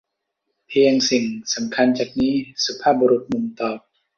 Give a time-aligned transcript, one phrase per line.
[0.67, 3.79] เพียงสิ่งสำคัญจากนี้ สุภาพบุรุษหนุ่มตอบ